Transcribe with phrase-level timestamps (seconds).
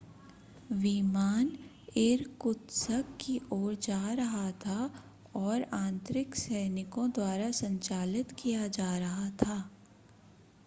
[0.73, 1.49] विमान
[1.97, 4.77] इरकुत्स्क की ओर जा रहा था
[5.35, 9.59] और आंतरिक सैनिकों द्वारा संचालित किया जा रहा था